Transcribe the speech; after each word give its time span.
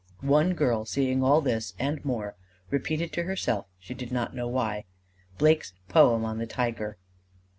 One 0.25 0.55
girl, 0.55 0.83
seeing 0.83 1.21
all 1.21 1.41
this 1.41 1.75
and 1.77 2.03
more 2.03 2.35
repeated 2.71 3.13
to 3.13 3.21
herself, 3.25 3.67
she 3.77 3.93
did 3.93 4.11
not 4.11 4.33
know 4.35 4.47
why, 4.47 4.85
Blake's 5.37 5.73
poem 5.89 6.25
on 6.25 6.39
the 6.39 6.47
Tiger. 6.47 6.97